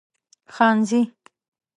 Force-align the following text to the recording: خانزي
خانزي 0.55 1.01